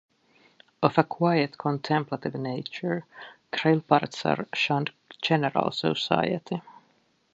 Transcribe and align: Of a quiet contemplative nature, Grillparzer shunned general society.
Of 0.81 0.97
a 0.97 1.03
quiet 1.03 1.59
contemplative 1.59 2.33
nature, 2.33 3.05
Grillparzer 3.53 4.47
shunned 4.51 4.89
general 5.21 5.69
society. 5.71 6.59